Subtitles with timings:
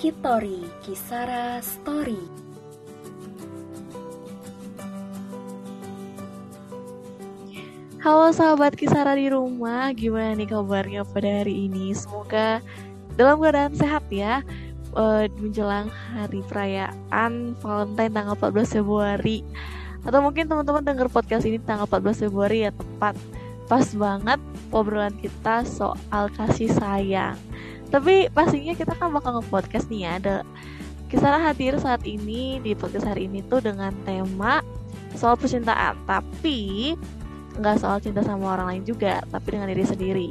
[0.00, 2.16] Kitori Kisara Story.
[8.00, 11.92] Halo sahabat Kisara di rumah, gimana nih kabarnya pada hari ini?
[11.92, 12.64] Semoga
[13.20, 14.40] dalam keadaan sehat ya
[14.96, 19.44] uh, menjelang hari perayaan Valentine tanggal 14 Februari
[20.08, 23.20] atau mungkin teman-teman dengar podcast ini tanggal 14 Februari ya tepat
[23.68, 24.40] pas banget
[24.72, 27.36] obrolan kita soal kasih sayang
[27.90, 30.36] tapi pastinya kita kan bakal nge-podcast nih ya ada
[31.10, 34.62] Kisah hadir saat ini di podcast hari ini tuh dengan tema
[35.18, 35.98] soal percintaan.
[36.06, 36.94] Tapi
[37.58, 40.30] nggak soal cinta sama orang lain juga tapi dengan diri sendiri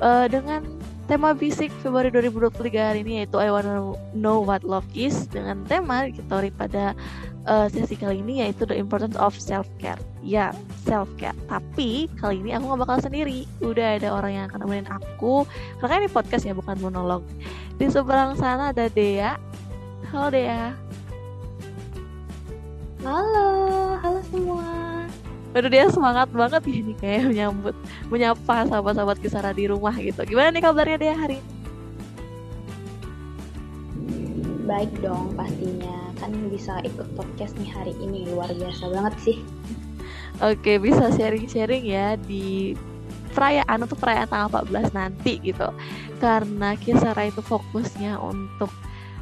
[0.00, 0.64] uh, dengan
[1.10, 6.08] tema bisik Februari 2023 hari ini yaitu I Wanna Know What Love Is dengan tema
[6.08, 6.96] kita pada
[7.44, 9.98] uh, sesi kali ini yaitu the importance of self care.
[10.22, 10.54] Ya,
[10.86, 11.36] self care.
[11.50, 13.44] Tapi kali ini aku gak bakal sendiri.
[13.60, 15.44] Udah ada orang yang akan nemenin aku.
[15.82, 17.26] Karena ini podcast ya, bukan monolog.
[17.76, 19.36] Di seberang sana ada Dea.
[20.14, 20.70] Halo Dea.
[23.02, 23.48] Halo,
[23.98, 24.21] halo.
[25.52, 27.76] Waduh dia semangat banget ya ini kayak menyambut
[28.08, 30.24] menyapa sahabat-sahabat Kisara di rumah gitu.
[30.24, 31.50] Gimana nih kabarnya Dea hari ini?
[34.62, 39.36] Baik dong pastinya kan bisa ikut podcast nih hari ini luar biasa banget sih
[40.38, 42.78] Oke bisa sharing-sharing ya di
[43.34, 45.68] perayaan untuk perayaan tanggal 14 nanti gitu
[46.22, 48.70] Karena Kisara itu fokusnya untuk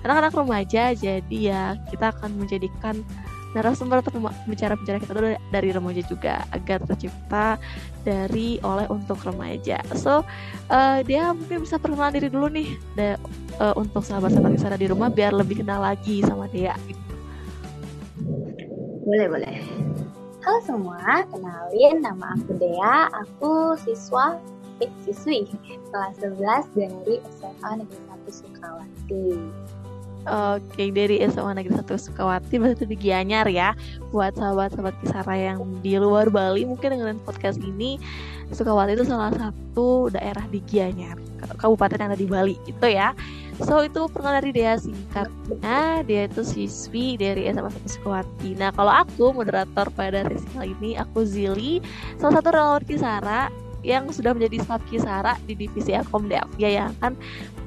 [0.05, 3.01] anak-anak remaja Jadi ya kita akan menjadikan
[3.51, 4.15] narasumber atau
[4.47, 7.59] bicara-bicara kita dari, dari remaja juga agar tercipta
[8.07, 9.83] dari oleh untuk remaja.
[9.99, 10.23] So
[10.71, 13.09] uh, dia mungkin bisa perkenalan diri dulu nih de,
[13.59, 16.79] uh, untuk sahabat-sahabat sana di rumah biar lebih kenal lagi sama dia.
[19.05, 19.59] Boleh boleh.
[20.41, 24.41] Halo semua, kenalin nama aku Dea, aku siswa
[24.81, 25.45] eh, siswi
[25.93, 29.29] kelas 11 dari SMA Negeri 1 Sukawati.
[30.29, 33.73] Oke, dari SMA Negeri 1 Sukawati berarti di Gianyar ya.
[34.13, 37.97] Buat sahabat-sahabat Kisara yang di luar Bali mungkin dengan podcast ini
[38.53, 41.17] Sukawati itu salah satu daerah di Gianyar,
[41.57, 43.17] kabupaten yang ada di Bali gitu ya.
[43.65, 48.51] So itu pernah dari dia singkatnya dia itu siswi dari SMA Negeri Sukawati.
[48.61, 51.81] Nah kalau aku moderator pada sesi kali ini aku Zili,
[52.21, 53.49] salah satu relawan Kisara
[53.81, 57.13] yang sudah menjadi staff Kisara di divisi Akom Devia yang akan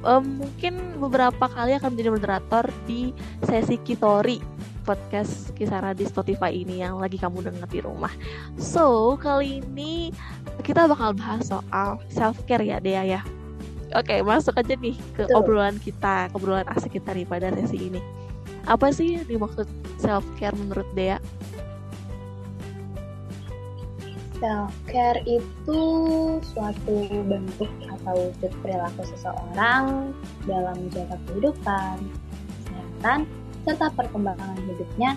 [0.05, 3.15] um, mungkin beberapa kali akan menjadi moderator di
[3.45, 4.37] sesi Kitori
[4.83, 8.11] podcast Kisara di Spotify ini yang lagi kamu dengar di rumah.
[8.59, 10.11] So, kali ini
[10.61, 13.21] kita bakal bahas soal self care ya Dea ya.
[13.93, 15.37] Oke, masuk aja nih ke Betul.
[15.37, 18.01] obrolan kita, ke obrolan asik kita nih pada sesi ini.
[18.67, 19.69] Apa sih dimaksud
[20.01, 21.17] self care menurut Dea?
[24.43, 25.79] Self care itu
[26.43, 30.11] suatu bentuk atau wujud perilaku seseorang
[30.43, 31.95] dalam menjaga kehidupan,
[32.59, 33.23] kesehatan,
[33.63, 35.15] serta perkembangan hidupnya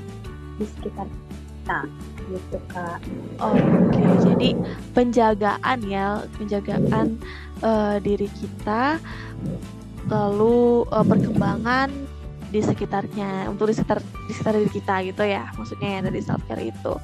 [0.62, 1.80] di sekitar kita
[2.30, 3.02] gitu kak.
[3.42, 3.58] Oke,
[3.90, 4.50] okay, jadi
[4.94, 7.18] penjagaan ya, penjagaan
[7.66, 9.02] uh, diri kita,
[10.06, 11.90] lalu uh, perkembangan
[12.50, 16.42] di sekitarnya untuk di sekitar di sekitar diri kita gitu ya maksudnya ya dari self
[16.46, 16.94] care itu.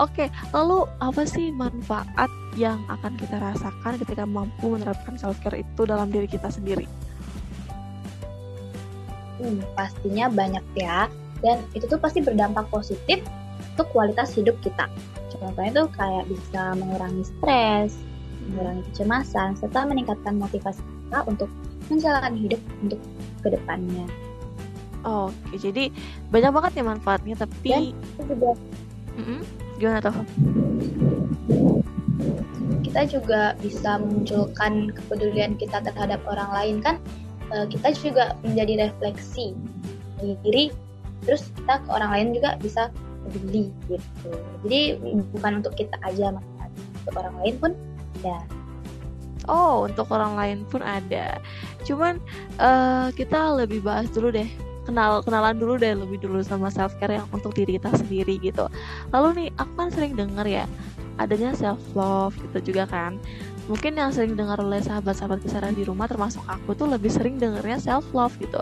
[0.00, 5.82] Oke lalu apa sih manfaat yang akan kita rasakan ketika mampu menerapkan self care itu
[5.88, 6.84] dalam diri kita sendiri?
[9.40, 11.08] Hmm, pastinya banyak ya.
[11.42, 13.18] Dan itu tuh pasti berdampak positif
[13.74, 14.86] untuk kualitas hidup kita.
[15.32, 17.98] Contohnya tuh kayak bisa mengurangi stres
[18.50, 21.48] mengurangi kecemasan serta meningkatkan motivasi kita untuk
[21.90, 23.00] menjalani hidup untuk
[23.42, 24.06] ke depannya
[25.02, 25.90] Oke, jadi
[26.30, 27.82] banyak banget ya manfaatnya, tapi Dan
[28.22, 28.50] juga
[29.18, 29.40] mm -hmm.
[29.82, 30.14] gimana tuh?
[32.86, 36.96] Kita juga bisa memunculkan kepedulian kita terhadap orang lain kan.
[37.50, 39.52] Eh, kita juga menjadi refleksi
[40.22, 40.70] diri,
[41.26, 42.94] terus kita ke orang lain juga bisa
[43.26, 44.30] peduli gitu.
[44.62, 44.80] Jadi
[45.34, 46.30] bukan untuk kita aja,
[47.02, 47.72] untuk orang lain pun
[48.22, 48.38] ya.
[49.50, 51.42] Oh, untuk orang lain pun ada.
[51.82, 52.22] Cuman
[52.62, 54.46] uh, kita lebih bahas dulu deh
[54.82, 58.66] kenal kenalan dulu deh lebih dulu sama self care yang untuk diri kita sendiri gitu.
[59.14, 60.64] Lalu nih aku kan sering denger ya
[61.20, 63.16] adanya self love gitu juga kan.
[63.70, 67.78] Mungkin yang sering dengar oleh sahabat-sahabat kisaran di rumah termasuk aku tuh lebih sering dengernya
[67.78, 68.58] self love gitu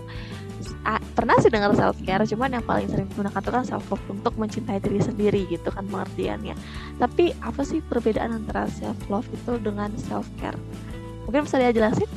[0.84, 4.04] A pernah sih dengar self care cuman yang paling sering digunakan itu kan self love
[4.12, 6.52] untuk mencintai diri sendiri gitu kan pengertiannya.
[7.00, 10.56] Tapi apa sih perbedaan antara self love itu dengan self care
[11.30, 12.10] mungkin bisa dia jelasin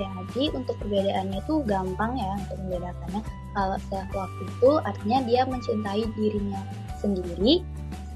[0.00, 3.20] Jadi untuk perbedaannya itu gampang ya untuk membedakannya.
[3.52, 6.60] Kalau self love itu artinya dia mencintai dirinya
[6.96, 7.60] sendiri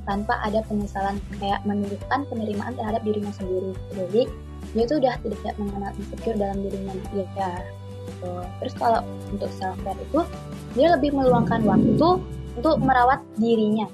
[0.09, 3.73] tanpa ada penyesalan kayak menunjukkan penerimaan terhadap dirinya sendiri.
[3.93, 4.23] Jadi
[4.75, 7.25] dia tuh udah tidak mengenal insecure dalam dirinya dia
[8.05, 8.31] gitu.
[8.61, 10.21] terus kalau untuk self care itu
[10.75, 12.09] dia lebih meluangkan waktu
[12.59, 13.87] untuk merawat dirinya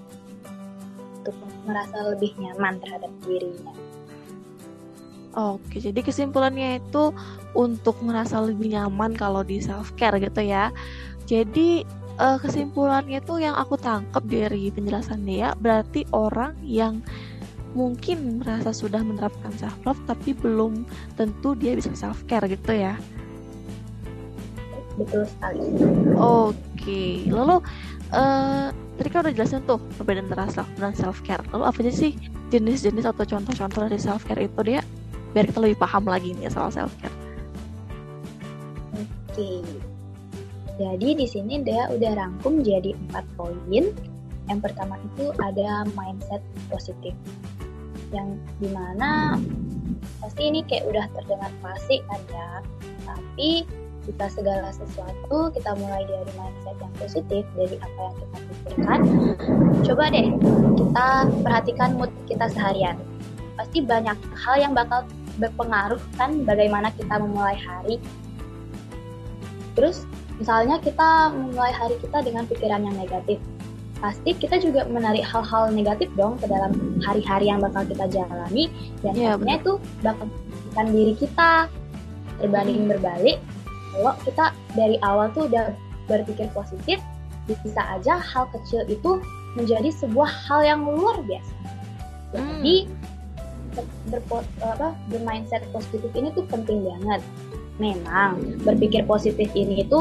[1.20, 1.36] untuk
[1.68, 3.72] merasa lebih nyaman terhadap dirinya
[5.30, 7.14] Oke, jadi kesimpulannya itu
[7.54, 10.74] untuk merasa lebih nyaman kalau di self care gitu ya.
[11.30, 11.86] Jadi
[12.18, 16.98] uh, kesimpulannya tuh yang aku tangkap dari penjelasan dia berarti orang yang
[17.78, 20.82] mungkin merasa sudah menerapkan self love tapi belum
[21.14, 22.98] tentu dia bisa self care gitu ya.
[24.98, 25.62] Betul sekali.
[26.18, 27.62] Oke, lalu
[28.10, 31.40] uh, tadi kan udah jelasin tuh perbedaan antara self dan self care.
[31.54, 32.12] Lalu apa aja sih
[32.50, 34.82] jenis-jenis atau contoh-contoh dari self care itu dia?
[35.32, 37.14] Biar kita lebih paham lagi nih soal self care.
[39.30, 39.62] Oke.
[40.80, 43.84] Jadi di sini dia udah rangkum jadi empat poin.
[44.48, 46.40] Yang pertama itu ada mindset
[46.72, 47.12] positif.
[48.10, 49.36] Yang di mana
[50.18, 52.48] pasti ini kayak udah terdengar klasik kan ya.
[53.04, 53.68] Tapi
[54.08, 59.00] jika segala sesuatu kita mulai dari mindset yang positif dari apa yang kita pikirkan,
[59.84, 60.28] coba deh
[60.74, 61.08] kita
[61.44, 62.96] perhatikan mood kita seharian.
[63.60, 65.04] Pasti banyak hal yang bakal
[65.40, 67.96] berpengaruh kan bagaimana kita memulai hari.
[69.74, 70.04] Terus
[70.36, 73.40] misalnya kita memulai hari kita dengan pikiran yang negatif,
[73.98, 78.68] pasti kita juga menarik hal-hal negatif dong ke dalam hari-hari yang bakal kita jalani.
[79.00, 79.72] Dan ya, akhirnya itu
[80.04, 81.52] bakal menyakitkan diri kita.
[82.40, 82.90] Berbanding hmm.
[82.96, 83.36] berbalik
[83.92, 85.76] kalau kita dari awal tuh udah
[86.08, 86.96] berpikir positif
[87.50, 89.18] bisa aja hal kecil itu
[89.58, 91.54] menjadi sebuah hal yang luar biasa.
[92.30, 92.99] Jadi hmm
[94.08, 97.22] berpo, apa, bermindset positif ini tuh penting banget.
[97.80, 100.00] Memang berpikir positif ini itu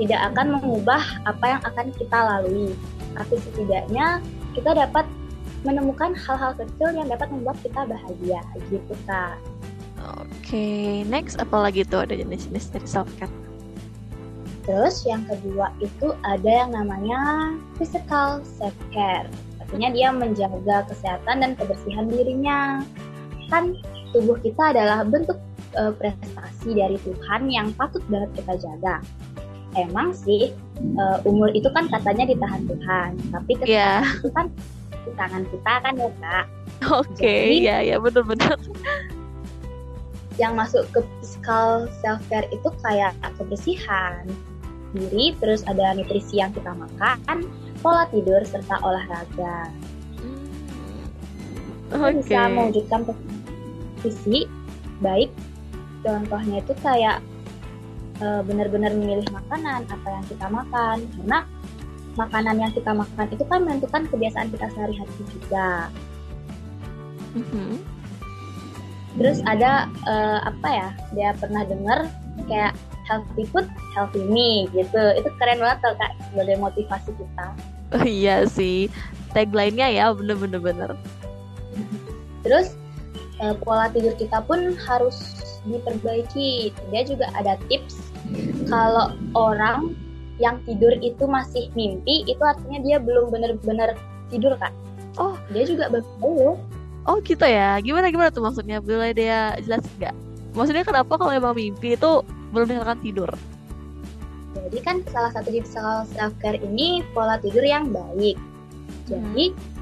[0.00, 2.72] tidak akan mengubah apa yang akan kita lalui,
[3.12, 4.24] tapi setidaknya
[4.56, 5.04] kita dapat
[5.60, 8.40] menemukan hal-hal kecil yang dapat membuat kita bahagia,
[8.72, 9.36] gitu kak.
[10.00, 10.88] Oke, okay.
[11.04, 13.28] next apa lagi tuh ada jenis-jenis dari self care?
[14.64, 19.28] Terus yang kedua itu ada yang namanya physical self care.
[19.70, 22.82] Artinya dia menjaga kesehatan dan kebersihan dirinya
[23.54, 23.70] kan
[24.10, 25.38] tubuh kita adalah bentuk
[25.78, 28.98] uh, prestasi dari Tuhan yang patut banget kita jaga.
[29.78, 30.50] Emang sih
[30.98, 34.18] uh, umur itu kan katanya ditahan Tuhan, tapi kesehatan yeah.
[34.18, 34.46] itu kan
[35.06, 36.46] di tangan kita kan ya kak.
[36.90, 38.58] Oke, okay, ya ya benar-benar.
[40.34, 44.26] Yang masuk ke physical self care itu kayak kebersihan
[44.96, 47.46] diri, terus ada nutrisi yang kita makan,
[47.80, 49.70] pola tidur serta olahraga.
[50.20, 50.50] Hmm.
[51.90, 52.22] Okay.
[52.22, 53.00] Bisa mewujudkan
[54.00, 54.48] visi
[55.00, 55.30] baik
[56.04, 57.18] contohnya itu kayak
[58.20, 61.38] e, benar-benar memilih makanan apa yang kita makan karena
[62.16, 65.70] makanan yang kita makan itu kan menentukan kebiasaan kita sehari-hari juga
[67.36, 67.72] mm-hmm.
[69.20, 70.14] terus ada e,
[70.44, 72.08] apa ya dia pernah dengar
[72.48, 72.72] kayak
[73.10, 73.66] healthy food
[73.98, 77.46] healthy me gitu itu keren banget tuh kak sebagai motivasi kita
[77.98, 78.86] oh, iya sih
[79.34, 80.90] tagline-nya ya bener-bener bener
[82.46, 82.78] terus
[83.42, 86.72] uh, pola tidur kita pun harus diperbaiki.
[86.92, 88.12] Dia juga ada tips
[88.70, 89.96] kalau orang
[90.40, 93.92] yang tidur itu masih mimpi, itu artinya dia belum benar-benar
[94.32, 94.72] tidur kan?
[95.20, 96.56] Oh, dia juga baru.
[97.04, 97.76] Oh gitu ya.
[97.82, 98.80] Gimana gimana tuh maksudnya?
[98.80, 100.14] Boleh dia jelas nggak?
[100.56, 103.30] Maksudnya kenapa kalau emang mimpi itu belum dikatakan tidur?
[104.50, 105.78] Jadi kan salah satu tips
[106.14, 108.38] self care ini pola tidur yang baik.
[109.06, 109.78] Jadi hmm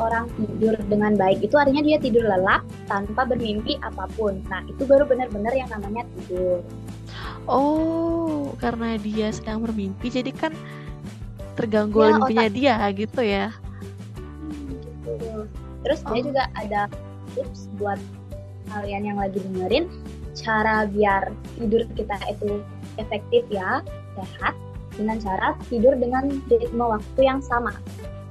[0.00, 4.40] orang tidur dengan baik itu artinya dia tidur lelap tanpa bermimpi apa pun.
[4.48, 6.64] Nah, itu baru benar-benar yang namanya tidur.
[7.44, 10.52] Oh, karena dia sedang bermimpi jadi kan
[11.56, 12.56] terganggu ya, mimpinya otak.
[12.56, 13.46] dia gitu ya.
[14.40, 15.20] Hmm, gitu.
[15.84, 16.10] Terus oh.
[16.12, 16.82] dia juga ada
[17.36, 18.00] tips buat
[18.68, 19.88] kalian yang lagi dengerin
[20.38, 22.62] cara biar tidur kita itu
[22.98, 23.82] efektif ya,
[24.14, 24.54] sehat
[24.94, 27.74] dengan cara tidur dengan ritme waktu yang sama.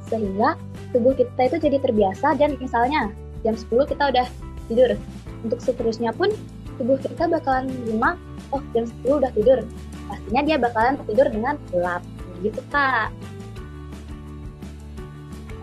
[0.08, 0.56] Sehingga
[0.96, 3.12] tubuh kita itu jadi terbiasa dan misalnya
[3.44, 4.28] jam 10 kita udah
[4.72, 4.96] tidur.
[5.44, 6.32] Untuk seterusnya pun
[6.80, 8.20] tubuh kita bakalan lima
[8.52, 9.64] oh jam 10 udah tidur.
[10.08, 12.04] Pastinya dia bakalan tidur dengan gelap.
[12.40, 13.10] Gitu, Kak.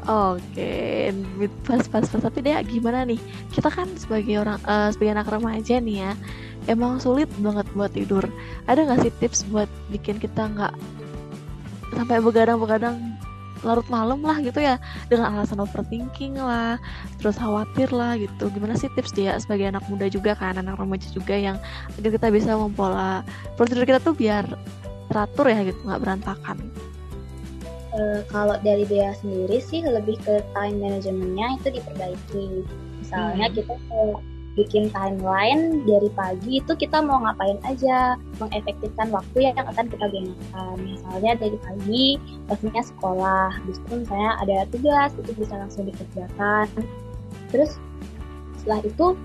[0.05, 1.09] Oke,
[1.65, 3.17] pas pas pas tapi dia gimana nih?
[3.49, 6.13] Kita kan sebagai orang uh, sebagai anak remaja nih ya,
[6.69, 8.29] emang sulit banget buat tidur.
[8.69, 10.77] Ada nggak sih tips buat bikin kita nggak
[11.97, 13.01] sampai begadang-begadang
[13.65, 14.77] larut malam lah gitu ya
[15.09, 16.77] dengan alasan overthinking lah
[17.17, 21.09] terus khawatir lah gitu gimana sih tips dia sebagai anak muda juga kan anak remaja
[21.11, 21.57] juga yang
[21.97, 23.25] agar kita bisa mempola
[23.57, 24.45] prosedur kita tuh biar
[25.09, 26.61] teratur ya gitu nggak berantakan
[27.95, 32.67] uh, kalau dari dia sendiri sih lebih ke time managementnya itu diperbaiki
[33.01, 33.55] misalnya hmm.
[33.57, 33.75] kita
[34.55, 40.77] bikin timeline dari pagi itu kita mau ngapain aja, mengefektifkan waktu yang akan kita gunakan.
[40.79, 42.07] Misalnya dari pagi
[42.47, 46.71] pastinya sekolah, habis itu misalnya ada tugas itu bisa langsung dikerjakan.
[47.51, 47.83] Terus
[48.63, 49.19] setelah itu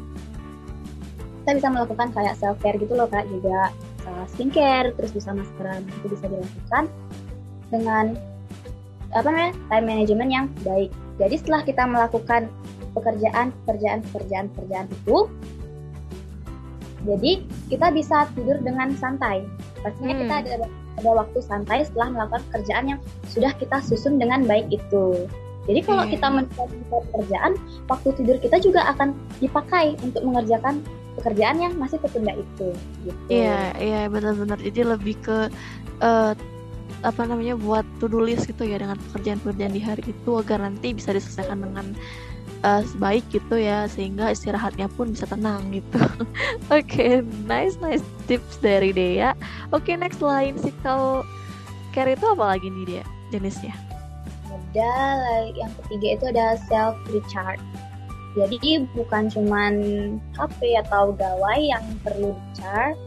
[1.45, 3.69] kita bisa melakukan kayak self care gitu loh kak juga
[4.33, 6.89] skincare, terus bisa maskeran itu bisa dilakukan
[7.69, 8.17] dengan
[9.15, 10.89] apa namanya time management yang baik.
[11.19, 12.47] Jadi setelah kita melakukan
[12.93, 15.17] pekerjaan pekerjaan pekerjaan pekerjaan itu
[17.07, 17.31] jadi
[17.71, 19.45] kita bisa tidur dengan santai
[19.79, 20.21] pastinya hmm.
[20.25, 20.67] kita ada
[20.99, 22.99] ada waktu santai setelah melakukan pekerjaan yang
[23.31, 25.27] sudah kita susun dengan baik itu
[25.69, 26.11] jadi kalau hmm.
[26.11, 27.51] kita mengerjakan pekerjaan
[27.87, 30.83] waktu tidur kita juga akan dipakai untuk mengerjakan
[31.19, 32.67] pekerjaan yang masih tertunda itu
[33.07, 35.47] gitu iya iya benar-benar jadi lebih ke
[36.03, 36.31] uh,
[37.01, 40.91] apa namanya buat to do list gitu ya dengan pekerjaan-pekerjaan di hari itu agar nanti
[40.91, 41.95] bisa diselesaikan dengan
[42.63, 45.99] uh, baik gitu ya sehingga istirahatnya pun bisa tenang gitu.
[46.73, 47.13] Oke, okay,
[47.47, 49.31] nice nice tips dari Dea.
[49.71, 51.23] Oke, okay, next lain kalau
[51.95, 53.75] care itu apa lagi nih dia jenisnya?
[54.49, 54.93] Ada
[55.55, 57.63] yang ketiga itu ada self recharge.
[58.37, 59.73] Jadi bukan cuman
[60.37, 63.01] HP atau gawai yang perlu recharge,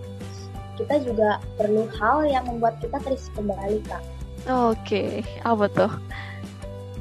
[0.83, 4.03] kita juga perlu hal yang membuat kita terus kembali kak.
[4.51, 5.11] Oke, okay.
[5.47, 5.93] apa tuh?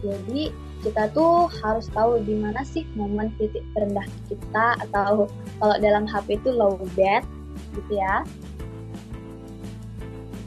[0.05, 6.05] Jadi kita tuh harus tahu di mana sih momen titik terendah kita atau kalau dalam
[6.05, 7.25] HP itu low bat
[7.73, 8.25] gitu ya.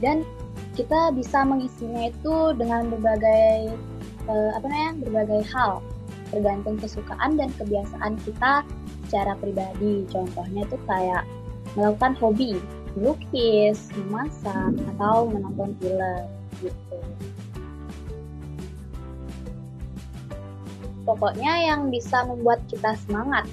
[0.03, 0.27] Dan
[0.75, 3.75] kita bisa mengisinya itu dengan berbagai
[4.27, 5.79] uh, apa namanya berbagai hal
[6.35, 8.67] tergantung kesukaan dan kebiasaan kita
[9.07, 10.03] secara pribadi.
[10.11, 11.23] Contohnya itu kayak
[11.79, 12.59] melakukan hobi,
[12.95, 16.23] melukis, memasak, atau menonton film
[16.63, 16.97] gitu.
[21.05, 23.45] pokoknya yang bisa membuat kita semangat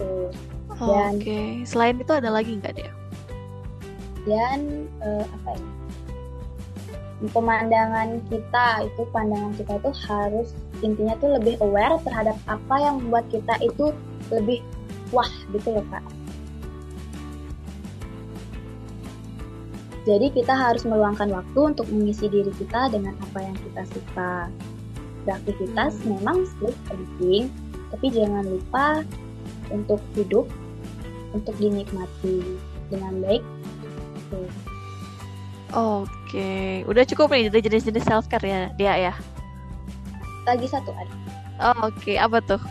[0.00, 0.32] tuh
[0.76, 1.48] dan Oke, okay.
[1.64, 2.92] selain itu ada lagi nggak dia?
[4.28, 5.68] Dan uh, apa ya?
[7.32, 10.52] Pemandangan kita itu pandangan kita itu harus
[10.84, 13.88] intinya tuh lebih aware terhadap apa yang membuat kita itu
[14.28, 14.60] lebih
[15.16, 16.04] wah gitu loh kak.
[20.06, 24.30] Jadi kita harus meluangkan waktu untuk mengisi diri kita dengan apa yang kita suka
[25.26, 26.14] beraktivitas hmm.
[26.14, 27.50] memang sih penting,
[27.90, 29.02] tapi jangan lupa
[29.74, 30.46] untuk hidup,
[31.34, 32.38] untuk dinikmati
[32.86, 33.42] dengan baik.
[35.74, 36.70] Oke, okay.
[36.86, 39.14] udah cukup nih dari jenis-jenis self care ya dia ya.
[40.46, 41.14] Lagi satu ada.
[41.58, 42.16] Oh, Oke, okay.
[42.22, 42.62] apa tuh?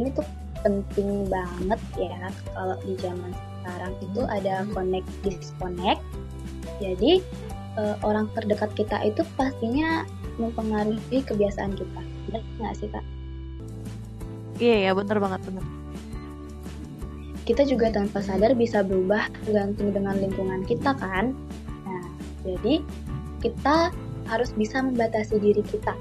[0.00, 0.24] Ini tuh
[0.64, 3.30] penting banget ya kalau di zaman
[3.64, 6.04] sekarang itu ada connect disconnect.
[6.84, 7.24] Jadi
[7.80, 10.04] uh, orang terdekat kita itu pastinya
[10.36, 12.00] mempengaruhi kebiasaan kita.
[12.28, 13.04] Benar nggak sih kak?
[14.60, 15.64] Iya ya bener banget bener
[17.44, 21.36] kita juga tanpa sadar bisa berubah tergantung dengan lingkungan kita kan?
[21.84, 22.04] Nah
[22.40, 22.80] jadi
[23.44, 23.92] kita
[24.24, 25.92] harus bisa membatasi diri kita.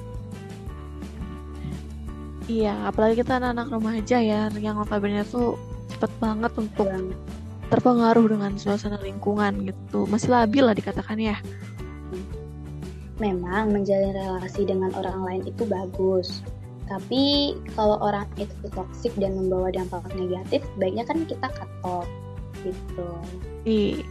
[2.48, 5.60] Iya apalagi kita anak-anak remaja ya yang notabene tuh
[5.96, 6.88] cepet banget untuk
[7.72, 11.38] terpengaruh dengan suasana lingkungan gitu masih labil lah dikatakan ya
[13.22, 16.42] memang menjalin relasi dengan orang lain itu bagus.
[16.90, 22.10] Tapi kalau orang itu toksik dan membawa dampak negatif, baiknya kan kita cut off
[22.62, 23.08] gitu.
[23.64, 24.04] Iya.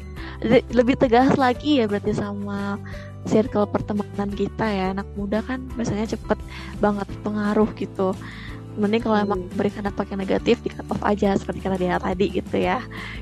[0.73, 2.81] Lebih tegas lagi ya berarti sama
[3.29, 4.97] circle pertemanan kita ya.
[4.97, 6.41] Anak muda kan biasanya cepet
[6.81, 8.17] banget pengaruh gitu
[8.79, 9.55] mending kalau emang hmm.
[9.59, 12.79] berikan dampak yang negatif di cut off aja seperti kata dia tadi gitu ya.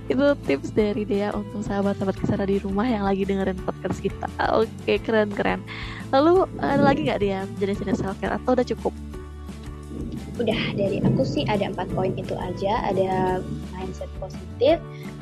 [0.07, 4.29] Itu tips dari dia untuk sahabat-sahabat kisah di rumah yang lagi dengerin podcast kita.
[4.55, 5.61] Oke keren keren
[6.11, 8.95] lalu ada lagi nggak dia jenis-jenis self care atau udah cukup?
[10.41, 12.87] Udah dari aku sih ada empat poin itu aja.
[12.87, 14.79] Ada mindset positif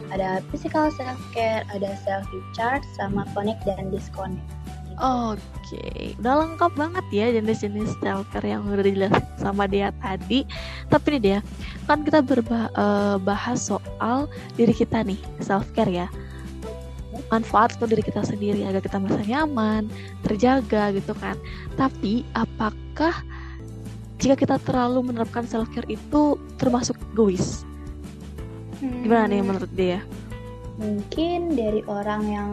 [0.09, 4.41] ada physical self care ada self recharge sama connect dan disconnect
[4.99, 5.39] Oke,
[5.79, 6.19] okay.
[6.19, 10.43] udah lengkap banget ya jenis-jenis stalker yang udah dijelasin sama dia tadi.
[10.91, 11.39] Tapi nih dia,
[11.87, 14.27] kan kita berbahas eh, soal
[14.59, 16.11] diri kita nih, self care ya.
[17.31, 19.87] Manfaat untuk diri kita sendiri agar kita merasa nyaman,
[20.27, 21.39] terjaga gitu kan.
[21.79, 23.15] Tapi apakah
[24.19, 27.63] jika kita terlalu menerapkan self care itu termasuk egois?
[28.83, 30.03] Gimana nih menurut dia?
[30.83, 32.51] Mungkin dari orang yang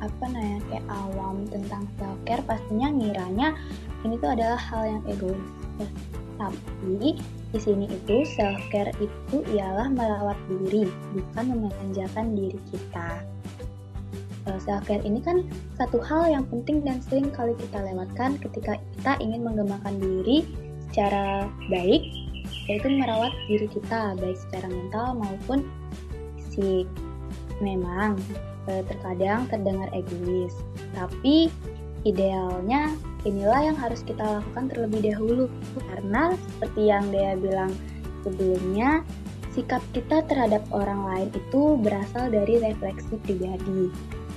[0.00, 3.48] apa namanya kayak awam tentang self care pastinya ngiranya
[4.04, 5.40] ini tuh adalah hal yang egois
[5.80, 5.88] ya.
[6.36, 7.16] tapi
[7.54, 13.24] di sini itu self care itu ialah merawat diri bukan memanjakan diri kita
[14.62, 15.42] self care ini kan
[15.74, 20.46] satu hal yang penting dan sering kali kita lewatkan ketika kita ingin mengembangkan diri
[20.90, 22.06] secara baik
[22.70, 25.66] yaitu merawat diri kita baik secara mental maupun
[26.38, 26.86] fisik.
[27.60, 28.20] Memang
[28.66, 30.54] terkadang terdengar egois,
[30.92, 31.48] tapi
[32.06, 32.94] idealnya
[33.26, 35.50] inilah yang harus kita lakukan terlebih dahulu
[35.90, 37.74] karena seperti yang dia bilang
[38.22, 39.02] sebelumnya
[39.50, 43.88] sikap kita terhadap orang lain itu berasal dari refleksi pribadi.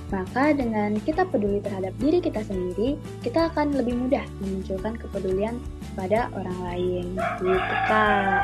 [0.09, 5.61] Maka dengan kita peduli terhadap diri kita sendiri, kita akan lebih mudah memunculkan kepedulian
[5.93, 7.05] pada orang lain.
[7.37, 8.41] Gitu, Kak.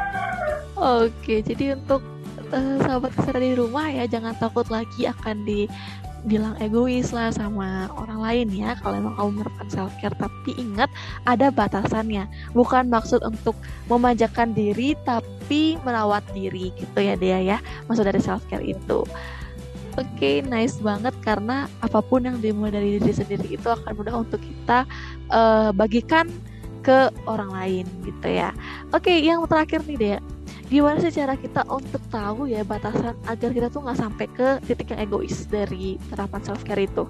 [0.78, 2.06] Oke, jadi untuk
[2.52, 8.20] uh, sahabat kesehatan di rumah ya jangan takut lagi akan dibilang egois lah sama orang
[8.22, 10.90] lain ya kalau emang kamu menerapkan self care tapi ingat
[11.26, 12.30] ada batasannya.
[12.54, 13.58] Bukan maksud untuk
[13.90, 17.58] memanjakan diri tapi merawat diri gitu ya dia ya.
[17.90, 19.06] Maksud dari self care itu.
[19.96, 24.28] Oke, okay, nice banget karena apa pun yang dimulai dari diri sendiri itu akan mudah
[24.28, 24.84] untuk kita
[25.32, 26.28] uh, bagikan
[26.84, 28.52] ke orang lain gitu ya.
[28.92, 30.18] Oke, okay, yang terakhir nih deh,
[30.66, 34.92] gimana sih cara kita untuk tahu ya batasan agar kita tuh nggak sampai ke titik
[34.94, 37.06] yang egois dari terapan self care itu?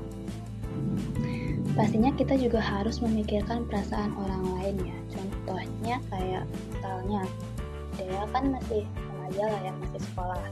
[1.75, 4.97] Pastinya kita juga harus memikirkan perasaan orang lain ya.
[5.11, 7.21] Contohnya kayak misalnya
[7.95, 10.43] dia kan masih remaja lah ya, masih sekolah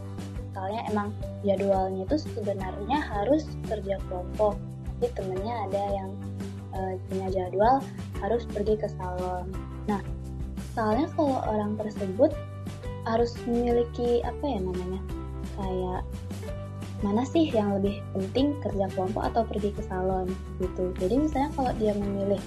[0.54, 1.10] misalnya emang
[1.42, 4.54] jadwalnya itu sebenarnya harus kerja kelompok
[4.86, 6.10] tapi temennya ada yang
[6.78, 7.82] uh, punya jadwal
[8.22, 9.50] harus pergi ke salon
[9.90, 9.98] nah
[10.78, 12.30] soalnya kalau orang tersebut
[13.04, 15.02] harus memiliki apa ya namanya
[15.60, 16.02] kayak
[17.04, 20.32] mana sih yang lebih penting kerja kelompok atau pergi ke salon
[20.64, 22.40] gitu jadi misalnya kalau dia memilih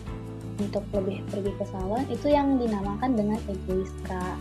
[0.57, 4.41] untuk lebih pergi ke salon itu yang dinamakan dengan egois kak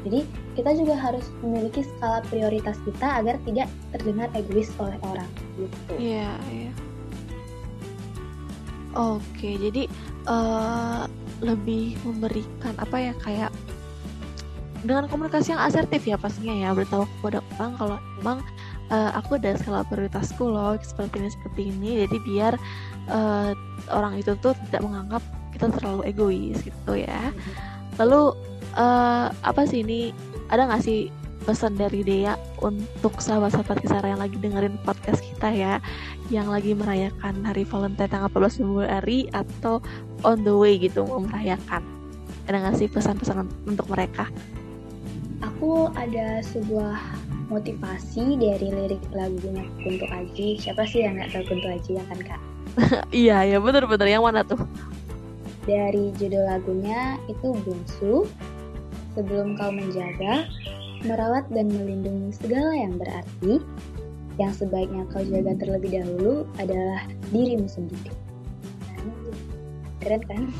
[0.00, 0.24] jadi
[0.56, 5.28] kita juga harus memiliki skala prioritas kita agar tidak terdengar egois oleh orang
[5.60, 5.92] gitu.
[6.00, 6.62] Iya, yeah, iya.
[6.72, 6.74] Yeah.
[8.90, 9.86] Oke, jadi
[10.26, 11.06] uh,
[11.44, 13.52] lebih memberikan apa ya kayak
[14.80, 18.38] dengan komunikasi yang asertif ya pastinya ya beritahu kepada orang kalau memang
[18.88, 22.52] uh, aku ada skala prioritasku loh seperti ini seperti ini jadi biar
[23.12, 23.52] uh,
[23.92, 25.22] orang itu tuh tidak menganggap
[25.54, 27.34] kita terlalu egois gitu ya.
[28.00, 28.32] Lalu
[28.80, 30.14] uh, apa sih ini
[30.48, 31.12] ada nggak sih
[31.44, 35.80] pesan dari Dea untuk sahabat-sahabat Kisara yang lagi dengerin podcast kita ya
[36.28, 39.80] yang lagi merayakan hari Valentine tanggal 14 Februari atau
[40.20, 41.80] on the way gitu mau merayakan
[42.44, 44.28] ada nggak sih pesan-pesan untuk mereka
[45.40, 46.96] aku ada sebuah
[47.50, 50.60] motivasi dari lirik lagunya Kunto Aji.
[50.60, 52.40] Siapa sih yang nggak tahu Kunto Aji ya kan kak?
[53.10, 54.60] Iya ya bener-bener yang mana tuh?
[55.66, 58.30] Dari judul lagunya itu Bungsu
[59.18, 60.46] sebelum kau menjaga,
[61.02, 63.58] merawat dan melindungi segala yang berarti,
[64.38, 68.14] yang sebaiknya kau jaga terlebih dahulu adalah dirimu sendiri.
[70.00, 70.42] Keren kan?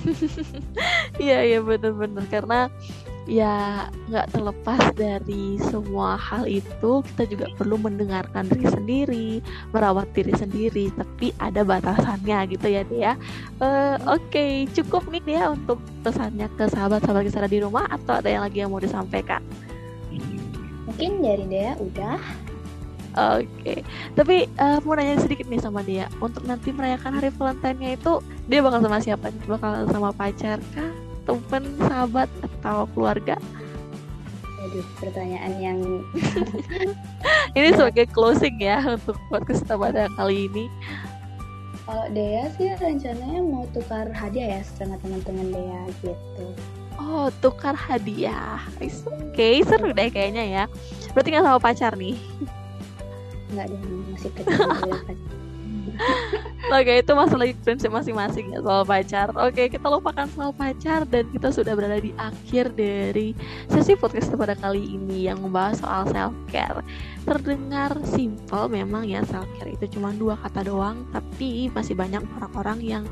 [1.20, 2.72] Iya iya bener-bener karena
[3.30, 9.28] ya nggak terlepas dari semua hal itu kita juga perlu mendengarkan diri sendiri
[9.70, 13.14] merawat diri sendiri tapi ada batasannya gitu ya dia
[13.62, 18.26] uh, oke okay, cukup nih dia untuk pesannya ke sahabat-sahabat kisah di rumah atau ada
[18.26, 19.38] yang lagi yang mau disampaikan
[20.90, 22.18] mungkin dari dia udah
[23.10, 23.78] Oke, okay.
[24.14, 26.06] tapi uh, mau nanya sedikit nih sama dia.
[26.22, 29.34] Untuk nanti merayakan hari Valentine-nya itu dia bakal sama siapa?
[29.50, 31.09] Bakal sama pacar kah?
[31.30, 33.36] Teman, sahabat, atau keluarga?
[34.60, 35.78] Aduh, pertanyaan yang
[37.56, 40.66] ini sebagai closing ya untuk podcast pada kali ini.
[41.88, 46.46] Kalau Dea sih rencananya mau tukar hadiah ya sama teman-teman Dea gitu.
[47.00, 48.60] Oh, tukar hadiah.
[48.78, 48.92] Oke,
[49.32, 50.64] okay, seru deh kayaknya ya.
[51.16, 52.20] Berarti nggak sama pacar nih?
[53.56, 53.80] Nggak deh,
[54.12, 54.70] masih kecil.
[56.70, 59.34] Oke, itu masalah prinsip masing-masing ya soal pacar.
[59.34, 63.34] Oke, kita lupakan soal pacar dan kita sudah berada di akhir dari
[63.66, 66.78] sesi podcast pada kali ini yang membahas soal self care.
[67.26, 72.78] Terdengar simple memang ya self care itu cuma dua kata doang, tapi masih banyak orang-orang
[72.86, 73.04] yang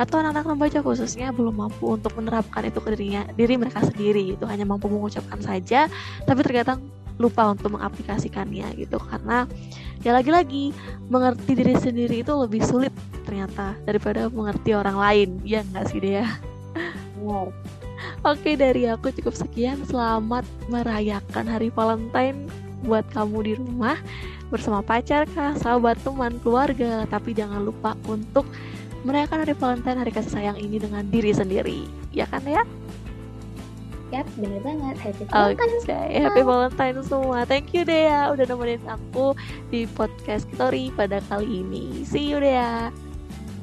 [0.00, 4.48] atau anak-anak membaca khususnya belum mampu untuk menerapkan itu ke dirinya diri mereka sendiri itu
[4.48, 5.92] hanya mampu mengucapkan saja
[6.24, 6.80] tapi terkadang
[7.20, 8.96] lupa untuk mengaplikasikannya gitu.
[8.96, 9.44] Karena
[10.00, 10.72] ya lagi-lagi
[11.12, 12.90] mengerti diri sendiri itu lebih sulit
[13.28, 15.28] ternyata daripada mengerti orang lain.
[15.44, 16.24] Ya nggak sih dia
[17.20, 17.52] wow.
[18.24, 19.84] Oke dari aku cukup sekian.
[19.84, 22.48] Selamat merayakan hari Valentine
[22.80, 24.00] Buat kamu di rumah
[24.48, 27.04] Bersama pacar kah, sahabat, teman, keluarga.
[27.08, 28.48] Tapi jangan lupa untuk
[29.00, 31.80] Merayakan hari Valentine, hari kasih sayang ini Dengan diri sendiri.
[32.12, 32.64] Ya kan ya?
[34.10, 34.96] Yap, bener banget.
[34.98, 36.18] Happy Valentine okay.
[36.18, 37.46] Happy Valentine semua.
[37.46, 39.38] Thank you Dea udah nemenin aku
[39.70, 42.02] di podcast story pada kali ini.
[42.02, 42.90] See you Dea.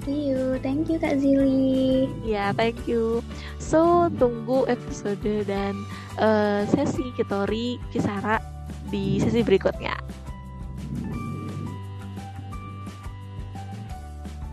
[0.08, 0.56] See you.
[0.64, 2.08] Thank you Kak Zili.
[2.24, 3.20] Ya, yeah, thank you.
[3.60, 5.76] So tunggu episode dan
[6.16, 8.40] uh, sesi Kitori Kisara
[8.88, 10.00] di sesi berikutnya.